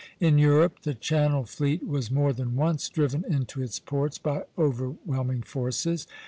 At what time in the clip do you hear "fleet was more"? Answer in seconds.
1.45-2.33